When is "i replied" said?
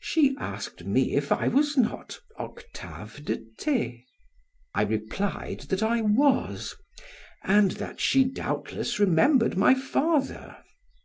4.74-5.60